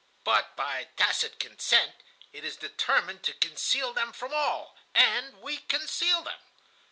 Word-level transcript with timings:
But 0.23 0.55
by 0.55 0.85
tacit 0.97 1.37
consent 1.39 1.93
it 2.33 2.43
is 2.43 2.57
determined 2.57 3.21
to 3.21 3.35
conceal 3.35 3.93
them 3.93 4.13
from 4.13 4.33
all, 4.33 4.75
and 4.95 5.39
we 5.43 5.57
conceal 5.57 6.23
them. 6.23 6.39